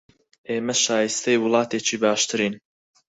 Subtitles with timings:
[0.49, 2.53] ئێمە شایستەی وڵاتێکی باشترین